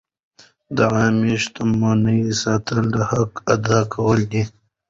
[0.75, 4.43] د عامه شتمنیو ساتل د حق ادا کول دي.